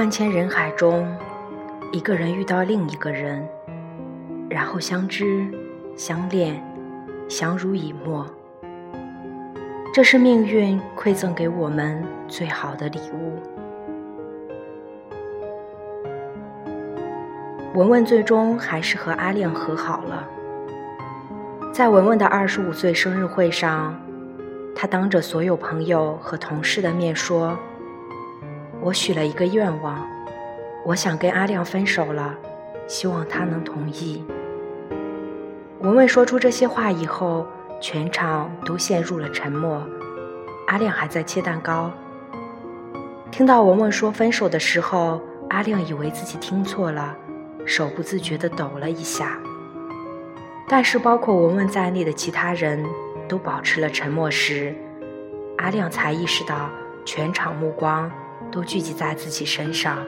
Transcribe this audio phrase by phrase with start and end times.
[0.00, 1.06] 万千人海中，
[1.92, 3.46] 一个人遇到另一个人，
[4.48, 5.46] 然后相知、
[5.94, 6.58] 相恋、
[7.28, 8.24] 相濡以沫，
[9.92, 13.38] 这是命运馈赠给我们最好的礼物。
[17.74, 20.26] 文文最终还是和阿亮和好了。
[21.74, 23.94] 在文文的二十五岁生日会上，
[24.74, 27.58] 他当着所有朋友和同事的面说
[28.82, 30.06] ：“我许了一个愿望，
[30.84, 32.34] 我想跟阿亮分手了，
[32.86, 34.24] 希望他能同意。”
[35.80, 37.46] 文文说出这些话以后，
[37.80, 39.86] 全场都陷入了沉默。
[40.68, 41.90] 阿亮还在切蛋糕。
[43.30, 47.16] 听到文文说分手的时候，阿亮以为自己听错了。
[47.66, 49.38] 手不自觉地抖了一下，
[50.66, 52.84] 但是包括文文在内的其他人
[53.28, 54.74] 都保持了沉默时，
[55.58, 56.70] 阿亮才意识到
[57.04, 58.10] 全场目光
[58.50, 59.98] 都聚集在自己身上。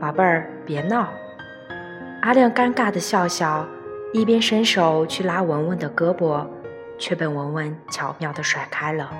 [0.00, 1.08] 宝贝儿，别闹！
[2.22, 3.66] 阿亮尴尬地笑笑，
[4.12, 6.46] 一边伸手去拉文文的胳膊，
[6.98, 9.10] 却被文文巧妙地甩开了。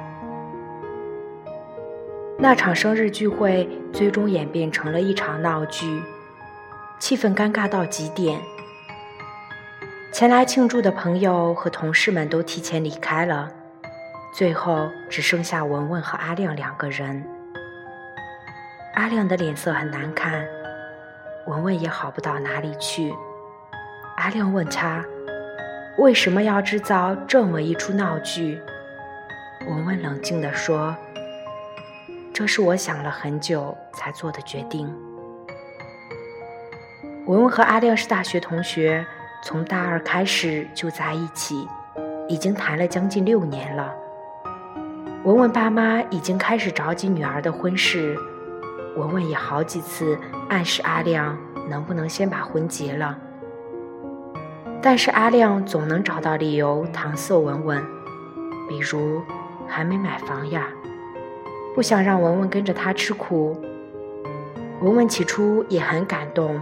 [2.38, 6.02] 那场生日聚会最终演变成了一场闹剧。
[6.98, 8.40] 气氛尴尬到极点，
[10.12, 13.50] 前来庆祝的朋友和同事们都提前离开了，
[14.32, 17.24] 最后只剩下文文和阿亮两个人。
[18.94, 20.46] 阿亮的脸色很难看，
[21.46, 23.12] 文文也好不到哪里去。
[24.16, 25.04] 阿亮问他
[25.98, 28.60] ：“为什么要制造这么一出闹剧？”
[29.68, 30.94] 文文冷静地说
[32.32, 34.86] ：“这是我想了很久才做的决定。”
[37.26, 39.04] 文文和阿亮是大学同学，
[39.42, 41.66] 从大二开始就在一起，
[42.28, 43.92] 已经谈了将近六年了。
[45.24, 48.16] 文文爸妈已经开始着急女儿的婚事，
[48.96, 50.18] 文文也好几次
[50.48, 51.36] 暗示阿亮
[51.68, 53.18] 能不能先把婚结了，
[54.80, 57.84] 但是阿亮总能找到理由搪塞文文，
[58.68, 59.20] 比如
[59.66, 60.68] 还没买房呀，
[61.74, 63.60] 不想让文文跟着他吃苦。
[64.80, 66.60] 文文起初也很感动。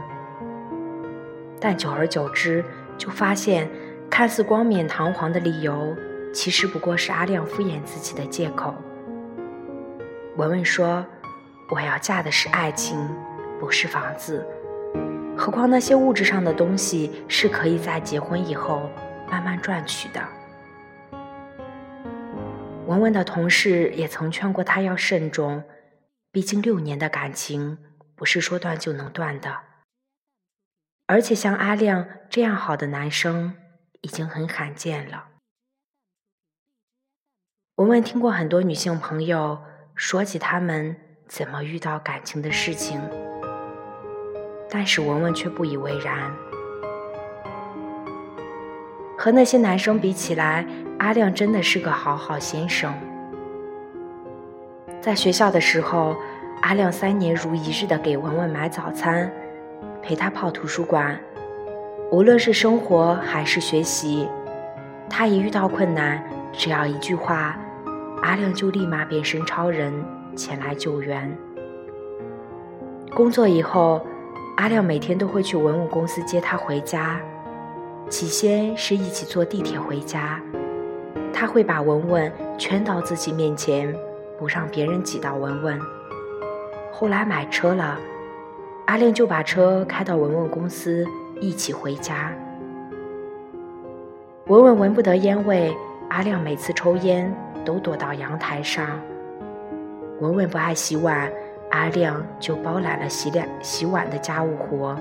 [1.61, 2.65] 但久而久之，
[2.97, 3.69] 就发现
[4.09, 5.95] 看似光冕堂皇的理由，
[6.33, 8.75] 其实不过是阿亮敷衍自己的借口。
[10.37, 11.05] 文文说
[11.73, 13.09] ：“我要嫁的是爱情，
[13.59, 14.47] 不是房子。
[15.39, 18.91] 何况那些物质上的东西是可以在结婚以后
[19.31, 20.23] 慢慢赚取的。”
[22.87, 25.65] 文文的同事也曾劝过他要慎重，
[26.31, 27.79] 毕竟六年的感情
[28.15, 29.61] 不是说断就能断的。
[31.07, 33.55] 而且像阿亮这样好的男生
[34.03, 35.29] 已经很罕见了。
[37.77, 39.63] 文文听过很多女性朋友
[39.95, 43.01] 说起他们怎么遇到感情的事情，
[44.69, 46.31] 但是文文却不以为然。
[49.17, 50.67] 和那些男生比起来，
[50.99, 52.93] 阿亮真的是个好好先生。
[55.01, 56.15] 在学校的时候，
[56.61, 59.33] 阿亮三年如一日的给文文买早餐。
[60.03, 61.19] 陪他泡图书馆，
[62.11, 64.29] 无论是生活还是学习，
[65.09, 66.23] 他一遇到困难，
[66.53, 67.57] 只要一句话，
[68.21, 69.95] 阿亮就立马变身超人
[70.37, 71.37] 前来救援。
[73.15, 74.05] 工作以后，
[74.57, 77.21] 阿亮每天都会去文物公司接他回家，
[78.09, 80.41] 起先是一起坐地铁回家，
[81.33, 83.95] 他会把文文圈到自己面前，
[84.39, 85.79] 不让别人挤到文文。
[86.93, 87.99] 后来买车了。
[88.87, 91.07] 阿亮就把车开到文文公司，
[91.41, 92.33] 一起回家。
[94.49, 95.75] 文文闻不得烟味，
[96.11, 97.33] 阿亮每次抽烟
[97.65, 99.01] 都躲到阳台上。
[100.21, 101.31] 文文不爱洗碗，
[101.71, 104.97] 阿亮就包揽了洗脸、洗碗的家务活。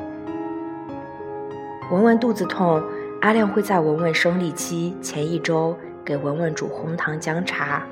[1.91, 2.81] 文文肚子痛，
[3.21, 7.83] 阿亮会在文文生理期前一周给文文煮红糖姜茶。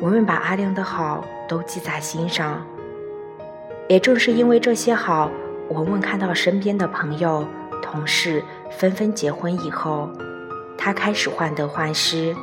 [0.00, 2.64] 文文把阿亮的好都记在心上。
[3.88, 5.30] 也正是因为这些好，
[5.70, 7.44] 文文看到身边的朋友、
[7.82, 10.08] 同事纷纷结婚以后，
[10.78, 12.36] 她开始患得患失。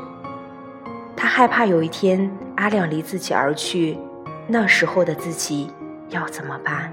[1.21, 3.95] 他害怕有一天阿亮离自己而去，
[4.47, 5.69] 那时候的自己
[6.09, 6.91] 要怎么办？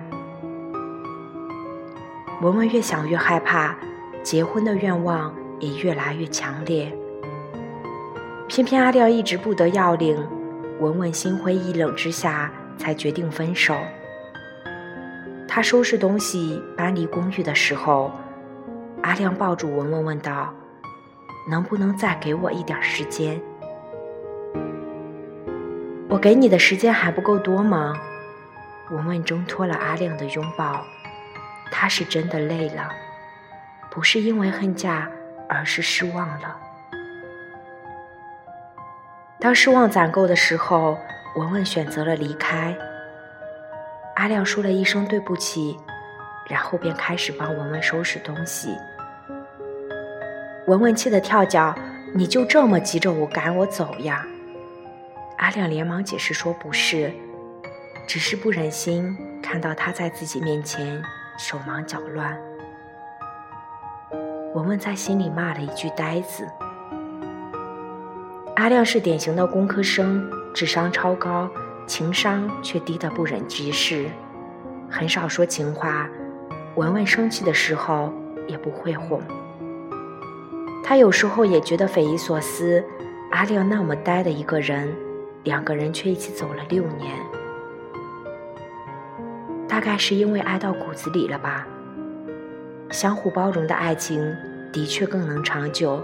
[2.43, 3.75] 文文越想越害怕，
[4.23, 6.95] 结婚的愿望也越来越强烈。
[8.49, 10.23] 偏偏阿亮一直不得要领，
[10.79, 13.75] 文文心灰意冷之下，才决定分手。
[15.49, 18.13] 他收拾东西搬离公寓的时候，
[19.01, 20.53] 阿亮抱住文文问道
[21.49, 23.41] ：“能不能再给我一点时间？
[26.11, 27.95] 我给你的时间还不够多吗？
[28.91, 30.83] 文文挣脱了阿亮的拥抱，
[31.71, 32.89] 他是真的累了，
[33.91, 35.11] 不是因为恨嫁，
[35.51, 36.57] 而是失望了。
[39.39, 40.99] 当失望攒够的时候，
[41.37, 42.75] 文文选择了离开。
[44.17, 45.77] 阿亮说了一声对不起，
[46.49, 48.75] 然后便开始帮文文收拾东西。
[50.67, 51.75] 文文气得跳脚
[52.17, 54.27] ：“你就这么急着我赶我走呀？”
[55.39, 57.13] 阿亮连忙解释说：“不是，
[58.07, 61.01] 只是不忍心看到他在自己面前
[61.39, 62.37] 手忙脚乱。”
[64.55, 66.45] 文文在心里骂了一句“呆子”。
[68.57, 71.49] 阿亮是典型的工科生，智商超高，
[71.87, 74.11] 情商却低得不忍直视，
[74.91, 76.09] 很少说情话。
[76.75, 78.13] 文文生气的时候
[78.49, 79.23] 也不会哄。
[80.83, 82.85] 他有时候也觉得匪夷所思，
[83.31, 84.93] 阿亮那么呆的一个人，
[85.49, 87.17] 两个人却一起走了六年，
[89.67, 91.67] 大概是因为爱到骨子里了吧。
[92.91, 94.37] 相互包容的爱情
[94.71, 96.03] 的确更能长久。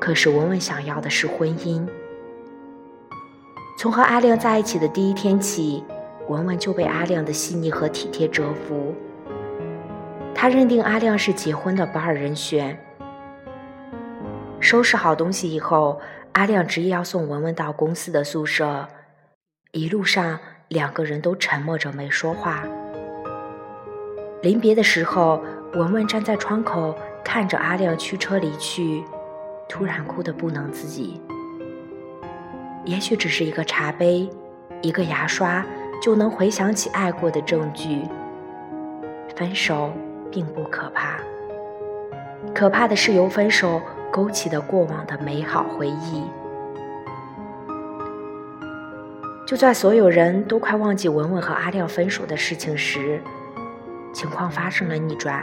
[0.00, 1.86] 可是文文想要的是婚姻。
[3.78, 5.84] 从和阿亮在一起的第一天起，
[6.26, 8.92] 文文就被阿亮的细腻和体贴折服。
[10.34, 12.76] 他认定阿亮是结婚的不二人选。
[14.58, 16.00] 收拾好东西以后，
[16.32, 18.88] 阿亮执意要送文文到公司的宿舍。
[19.72, 20.38] 一路上，
[20.68, 22.64] 两个人都沉默着没说话。
[24.42, 25.42] 临别的时候，
[25.74, 29.04] 文文站在窗口看着阿亮驱车离去。
[29.68, 31.20] 突然哭得不能自己。
[32.86, 34.26] 也许只是一个茶杯，
[34.80, 35.62] 一个牙刷，
[36.00, 38.02] 就能回想起爱过的证据。
[39.36, 39.92] 分手
[40.32, 41.18] 并不可怕，
[42.54, 43.78] 可怕的是由分手
[44.10, 46.22] 勾起的过往的美好回忆。
[49.46, 53.20] 就在所有人都快忘记文文和阿亮分手的事情时，
[54.12, 55.42] 情况发生了逆转。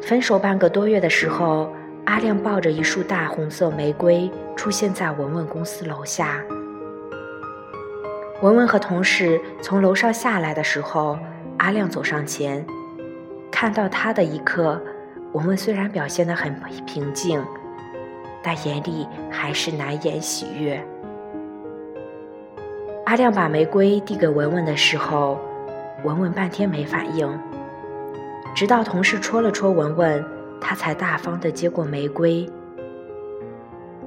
[0.00, 1.70] 分手半个多月的时候，
[2.06, 6.42] 阿亮抱着一束大红色玫瑰出现在文文公司楼下。
[8.40, 11.18] 文文和同事从楼上下来的时候，
[11.58, 12.64] 阿亮走上前，
[13.50, 14.80] 看到他的一刻，
[15.38, 16.52] 文文虽然表现得很
[16.84, 17.40] 平静，
[18.42, 20.84] 但眼里还是难掩喜悦。
[23.06, 25.38] 阿亮把玫瑰递给文文的时候，
[26.02, 27.40] 文文半天没反应。
[28.52, 30.24] 直到同事戳了戳文文，
[30.60, 32.44] 他才大方地接过玫瑰。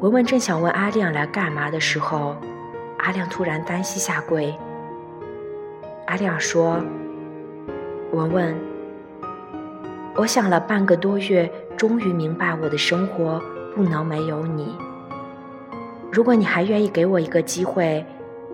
[0.02, 2.36] 文文正想问阿亮来干嘛的时候，
[2.98, 4.54] 阿亮突然单膝下跪。
[6.08, 6.84] 阿亮说
[8.12, 8.54] ：“文文，
[10.22, 13.42] 我想了半个多月，终于明白我的生活
[13.76, 14.78] 不能没有你。
[16.12, 18.06] 如果你还愿意给我一个机会，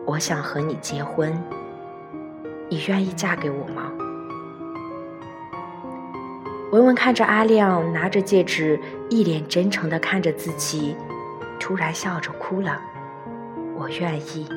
[0.05, 1.37] 我想和你结婚。
[2.69, 3.91] 你愿意嫁给我吗？”
[6.71, 10.95] 文文看着阿亮拿着戒指，一脸真诚地看着自己，
[11.59, 12.79] 突然笑着哭了。
[13.75, 14.47] 我愿意。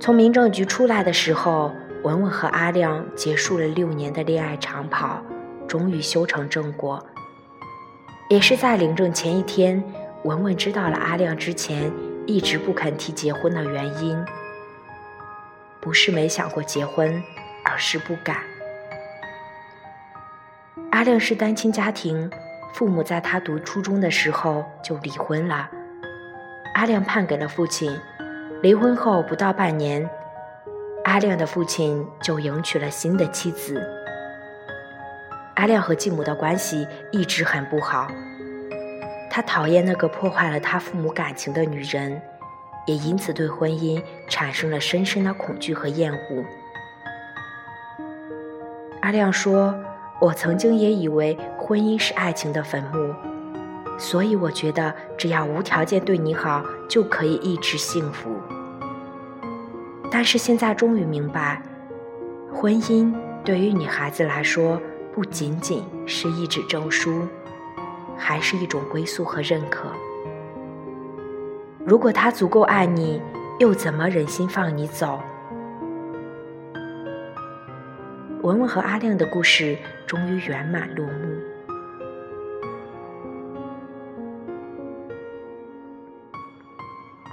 [0.00, 1.70] 从民政局出来的时候，
[2.04, 5.22] 文文和阿亮结束了六年的恋爱长跑，
[5.66, 7.02] 终于修成正果。
[8.28, 9.82] 也是在领证前一天，
[10.22, 11.90] 文文知道了阿亮之前
[12.26, 14.22] 一直不肯提结婚的原因，
[15.80, 17.22] 不是没想过结婚，
[17.64, 18.36] 而是不敢。
[20.90, 22.30] 阿亮是单亲家庭，
[22.74, 25.70] 父母在他读初中的时候就离婚了。
[26.74, 27.98] 阿亮判给了父亲，
[28.60, 30.06] 离婚后不到半年，
[31.04, 33.80] 阿亮的父亲就迎娶了新的妻子。
[35.54, 38.08] 阿亮和继母的关系一直很不好，
[39.30, 42.20] 他讨厌那个破坏了他父母感情的女人，
[42.86, 46.44] 也因此对婚姻产生了深深的恐惧和厌恶。
[49.00, 49.74] 阿亮说。
[50.20, 53.12] 我曾经也以为婚姻是爱情的坟墓，
[53.98, 58.30] 所以我觉得只要无条件对你好就可以一直幸福。
[60.14, 61.60] 但是现在终于明白，
[62.52, 63.12] 婚姻
[63.44, 64.80] 对于女孩子来说
[65.12, 67.26] 不仅仅是一纸证书，
[68.16, 69.88] 还是一种归宿和认可。
[71.84, 73.20] 如果他足够爱你，
[73.58, 75.18] 又怎么忍心放你走？
[78.42, 81.42] 文文和阿亮的故事终于圆满落幕。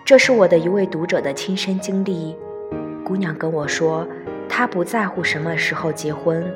[0.04, 2.36] 这是我的一位读者的亲身经历。
[3.12, 4.08] 姑娘跟我说，
[4.48, 6.50] 她不在乎什么时候结婚，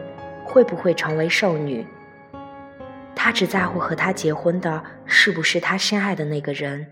[0.46, 1.86] 会不会成为剩女，
[3.14, 6.88] 她只在乎和她结婚的是不是她深爱的那个人。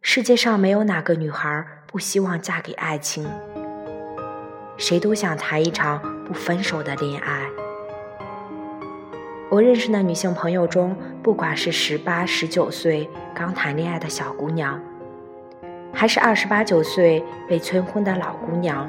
[0.00, 3.28] 世界上没有哪个女孩不希望嫁给爱情，
[4.76, 7.48] 谁都想谈一场不分手的恋爱。
[9.50, 14.80] 我认识的女性朋友中，不管是十八、十九岁刚谈恋爱的小姑娘，
[15.94, 18.88] 还是二十八九岁被催婚的老姑娘，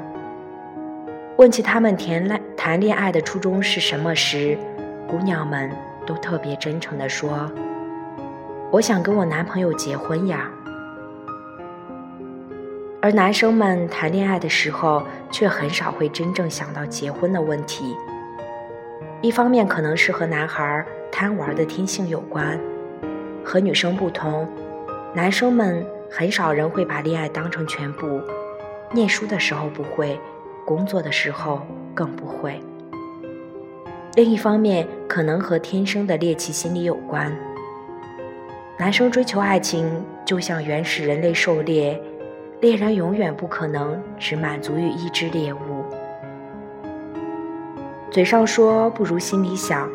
[1.36, 4.58] 问起他们谈恋谈恋爱的初衷是什么时，
[5.08, 5.70] 姑娘们
[6.04, 7.50] 都特别真诚地说
[8.72, 10.50] ：“我想跟我男朋友结婚呀。”
[13.00, 17.96] 而男生们谈恋爱的时候，却很少会真正想到结婚的问题。
[19.22, 22.58] 一方面可能是和男孩贪玩的天性有关，
[23.44, 24.48] 和女生不同，
[25.14, 25.86] 男生们
[26.18, 28.22] 很少人会把恋爱当成全部，
[28.90, 30.18] 念书的时候不会，
[30.64, 31.60] 工作的时候
[31.94, 32.58] 更不会。
[34.14, 37.30] 另一方面，可能和天生的猎奇心理有关。
[38.78, 39.86] 男生追求爱情，
[40.24, 42.02] 就像原始人类狩猎。
[42.62, 45.84] 猎人永远不可能只满足于一只猎物。
[48.10, 49.86] 嘴上说不如心里想，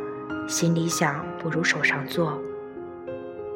[0.48, 2.40] 心里想不如手上做。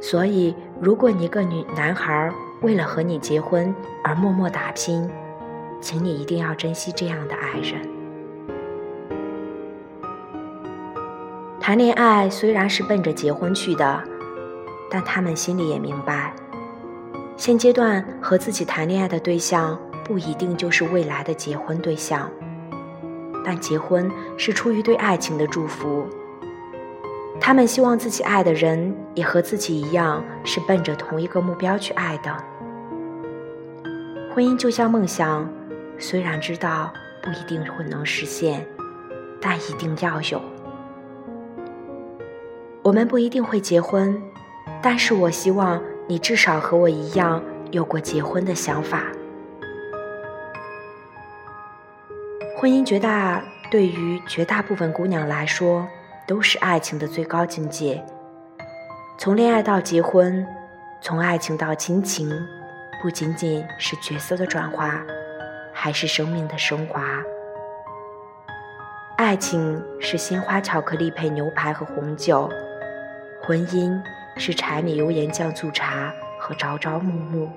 [0.01, 5.09] 所以，如果你一个女男孩为了和你结婚而默默打拼，
[5.81, 7.81] 请你一定要珍惜这样的爱人。
[11.59, 14.03] 谈恋爱虽然是奔着结婚去的，
[14.89, 16.33] 但他们心里也明白。
[17.37, 22.29] 现阶段和自己谈恋爱的对象不一定就是未来的结婚对象，
[23.43, 26.07] 但结婚是出于对爱情的祝福。
[27.39, 32.35] 他们希望自己爱的人也和自己一样，是奔着同一个目标去爱的。
[34.33, 35.47] 婚姻就像梦想，
[35.97, 38.65] 虽然知道不一定会能实现，
[39.39, 40.41] 但一定要有。
[42.81, 44.21] 我们不一定会结婚，
[44.81, 45.81] 但是我希望。
[46.07, 49.05] 你至少和我一样有过结婚的想法。
[52.55, 55.87] 婚姻绝大对于绝大部分姑娘来说
[56.27, 58.03] 都是爱情的最高境界。
[59.17, 60.45] 从恋爱到结婚，
[61.01, 62.29] 从爱情到亲情，
[63.01, 65.01] 不仅仅是角色的转化，
[65.73, 67.01] 还是生命的升华。
[69.17, 72.49] 爱情是鲜花巧克力配牛排和红酒，
[73.41, 74.01] 婚姻。
[74.37, 77.49] 是柴米油盐酱醋茶和朝朝暮暮，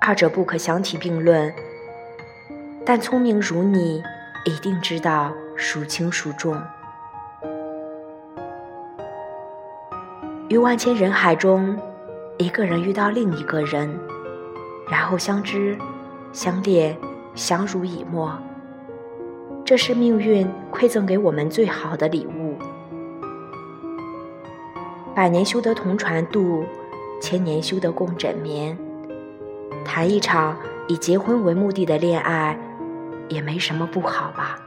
[0.00, 1.54] 二者不可相提并论。
[2.84, 4.02] 但聪明如你，
[4.44, 6.60] 一定知道孰轻孰重。
[10.48, 11.76] 于万千人海中，
[12.38, 13.98] 一个人遇到另一个人，
[14.88, 15.76] 然后相知、
[16.32, 16.96] 相恋、
[17.34, 18.32] 相濡以沫，
[19.64, 22.56] 这是命运馈赠给我们最好的礼物。
[25.16, 26.64] 百年修得同船渡，
[27.20, 28.78] 千年修得共枕眠。
[29.84, 32.56] 谈一场以结婚为目的的恋爱，
[33.28, 34.60] 也没什么不好吧。